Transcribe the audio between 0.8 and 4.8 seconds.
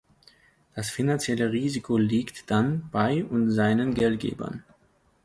finanzielle Risiko liegt dann bei und seinen Geldgebern.